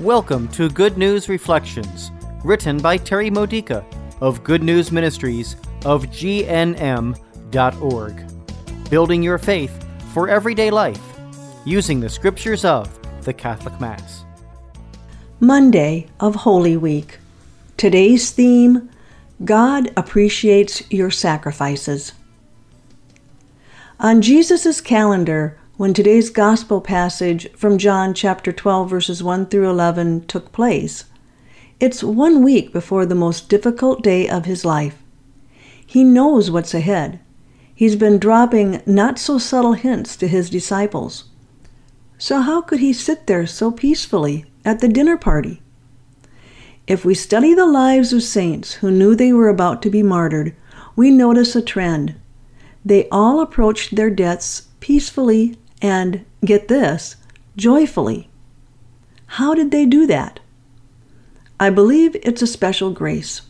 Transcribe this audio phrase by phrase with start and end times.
[0.00, 2.10] Welcome to Good News Reflections,
[2.42, 3.84] written by Terry Modica
[4.22, 7.14] of Good News Ministries of GNM.org.
[8.88, 11.02] Building your faith for everyday life
[11.66, 12.88] using the scriptures of
[13.24, 14.24] the Catholic Mass.
[15.38, 17.18] Monday of Holy Week.
[17.76, 18.88] Today's theme
[19.44, 22.14] God appreciates your sacrifices.
[23.98, 30.26] On Jesus' calendar, when today's gospel passage from John chapter 12 verses 1 through 11
[30.26, 31.06] took place,
[31.80, 35.02] it's one week before the most difficult day of his life.
[35.86, 37.18] He knows what's ahead.
[37.74, 41.24] He's been dropping not so subtle hints to his disciples.
[42.18, 45.62] So, how could he sit there so peacefully at the dinner party?
[46.86, 50.54] If we study the lives of saints who knew they were about to be martyred,
[50.94, 52.16] we notice a trend.
[52.84, 57.16] They all approached their deaths peacefully and, get this,
[57.56, 58.28] joyfully.
[59.26, 60.40] How did they do that?
[61.58, 63.42] I believe it's a special grace.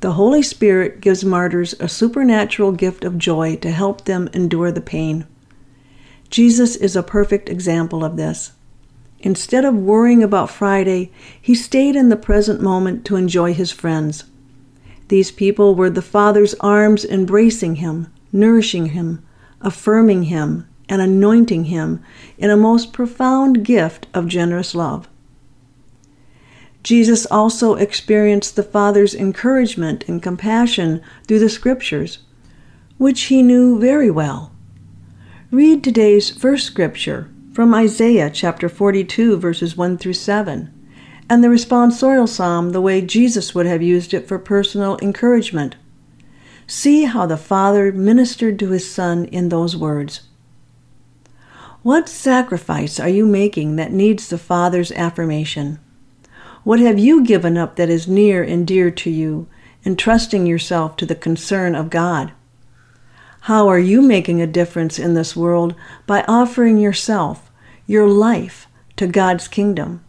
[0.00, 4.80] The Holy Spirit gives martyrs a supernatural gift of joy to help them endure the
[4.80, 5.26] pain.
[6.28, 8.52] Jesus is a perfect example of this.
[9.20, 14.24] Instead of worrying about Friday, he stayed in the present moment to enjoy his friends.
[15.08, 19.24] These people were the Father's arms embracing him, nourishing him,
[19.60, 22.02] affirming him, and anointing him
[22.38, 25.08] in a most profound gift of generous love.
[26.82, 32.20] Jesus also experienced the Father's encouragement and compassion through the Scriptures,
[32.98, 34.52] which he knew very well.
[35.50, 40.72] Read today's first scripture from Isaiah chapter 42, verses 1 through 7,
[41.28, 45.74] and the responsorial psalm the way Jesus would have used it for personal encouragement.
[46.66, 50.22] See how the Father ministered to his Son in those words.
[51.86, 55.78] What sacrifice are you making that needs the Father's affirmation?
[56.64, 59.46] What have you given up that is near and dear to you,
[59.84, 62.32] entrusting yourself to the concern of God?
[63.42, 65.76] How are you making a difference in this world
[66.08, 67.52] by offering yourself,
[67.86, 70.04] your life, to God's kingdom?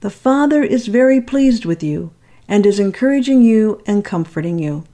[0.00, 2.14] The Father is very pleased with you
[2.48, 4.84] and is encouraging you and comforting you.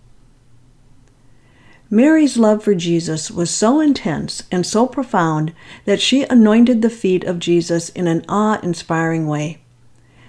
[1.92, 5.52] Mary's love for Jesus was so intense and so profound
[5.86, 9.60] that she anointed the feet of Jesus in an awe inspiring way.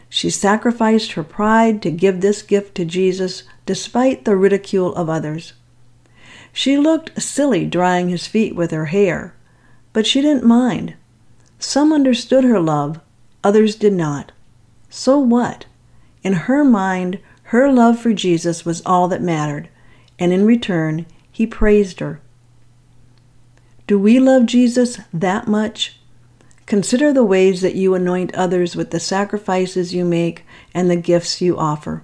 [0.10, 5.54] She sacrificed her pride to give this gift to Jesus despite the ridicule of others.
[6.52, 9.36] She looked silly drying his feet with her hair,
[9.94, 10.96] but she didn't mind.
[11.60, 13.00] Some understood her love,
[13.44, 14.32] others did not.
[14.90, 15.66] So what?
[16.24, 19.70] In her mind, her love for Jesus was all that mattered,
[20.18, 22.22] and in return, he praised her.
[23.88, 25.98] Do we love Jesus that much?
[26.66, 31.42] Consider the ways that you anoint others with the sacrifices you make and the gifts
[31.42, 32.04] you offer.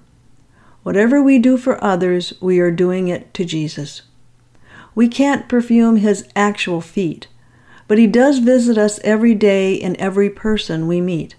[0.83, 4.01] Whatever we do for others, we are doing it to Jesus.
[4.95, 7.27] We can't perfume his actual feet,
[7.87, 11.35] but he does visit us every day in every person we meet.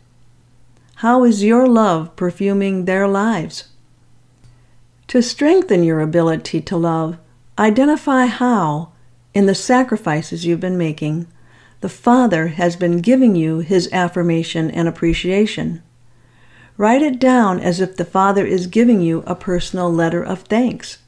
[0.96, 3.68] How is your love perfuming their lives?
[5.08, 7.18] To strengthen your ability to love,
[7.58, 8.92] identify how,
[9.34, 11.26] in the sacrifices you've been making,
[11.80, 15.82] the Father has been giving you his affirmation and appreciation.
[16.76, 20.98] Write it down as if the Father is giving you a personal letter of thanks.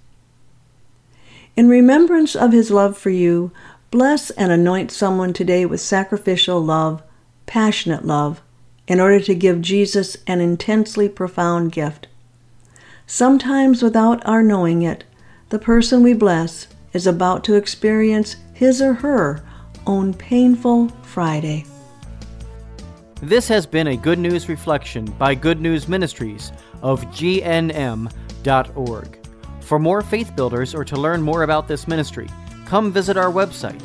[1.57, 3.53] In remembrance of his love for you,
[3.91, 7.03] bless and anoint someone today with sacrificial love,
[7.47, 8.41] passionate love,
[8.87, 12.07] in order to give Jesus an intensely profound gift.
[13.07, 15.05] Sometimes, without our knowing it,
[15.51, 19.43] the person we bless is about to experience his or her
[19.87, 21.67] own painful Friday.
[23.21, 26.53] This has been a Good News Reflection by Good News Ministries
[26.83, 28.09] of GNM.org.
[29.61, 32.29] For more faith builders or to learn more about this ministry,
[32.65, 33.83] come visit our website.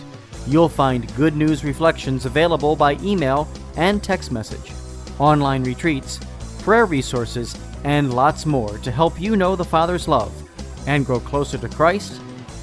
[0.47, 4.72] You'll find Good News Reflections available by email and text message,
[5.18, 6.20] online retreats,
[6.59, 10.45] prayer resources, and lots more to help you know the Father's love
[10.87, 12.22] and grow closer to Christ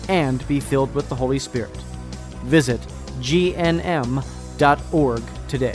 [0.08, 1.76] and be filled with the Holy Spirit.
[2.44, 2.80] Visit
[3.20, 3.82] gnm.org
[5.48, 5.74] today.